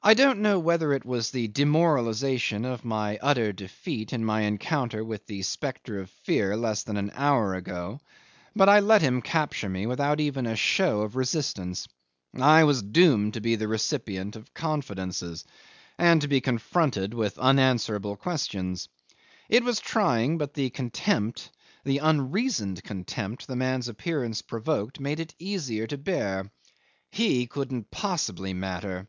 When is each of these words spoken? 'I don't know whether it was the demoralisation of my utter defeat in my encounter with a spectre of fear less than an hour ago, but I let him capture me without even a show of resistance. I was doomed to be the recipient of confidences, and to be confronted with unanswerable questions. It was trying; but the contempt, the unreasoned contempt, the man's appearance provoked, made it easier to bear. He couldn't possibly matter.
'I 0.00 0.14
don't 0.14 0.38
know 0.38 0.58
whether 0.58 0.94
it 0.94 1.04
was 1.04 1.32
the 1.32 1.48
demoralisation 1.48 2.64
of 2.64 2.84
my 2.84 3.18
utter 3.20 3.52
defeat 3.52 4.12
in 4.14 4.24
my 4.24 4.42
encounter 4.42 5.04
with 5.04 5.30
a 5.30 5.42
spectre 5.42 5.98
of 6.00 6.08
fear 6.08 6.56
less 6.56 6.84
than 6.84 6.96
an 6.96 7.10
hour 7.14 7.52
ago, 7.54 8.00
but 8.56 8.70
I 8.70 8.80
let 8.80 9.02
him 9.02 9.20
capture 9.20 9.68
me 9.68 9.84
without 9.86 10.18
even 10.18 10.46
a 10.46 10.56
show 10.56 11.02
of 11.02 11.16
resistance. 11.16 11.88
I 12.34 12.64
was 12.64 12.80
doomed 12.80 13.34
to 13.34 13.42
be 13.42 13.56
the 13.56 13.68
recipient 13.68 14.34
of 14.36 14.54
confidences, 14.54 15.44
and 15.98 16.22
to 16.22 16.28
be 16.28 16.40
confronted 16.40 17.12
with 17.12 17.36
unanswerable 17.36 18.16
questions. 18.16 18.88
It 19.50 19.62
was 19.64 19.78
trying; 19.80 20.38
but 20.38 20.54
the 20.54 20.70
contempt, 20.70 21.50
the 21.84 21.98
unreasoned 21.98 22.82
contempt, 22.82 23.46
the 23.46 23.56
man's 23.56 23.88
appearance 23.88 24.40
provoked, 24.40 25.00
made 25.00 25.20
it 25.20 25.34
easier 25.38 25.86
to 25.88 25.98
bear. 25.98 26.50
He 27.10 27.46
couldn't 27.48 27.90
possibly 27.90 28.54
matter. 28.54 29.06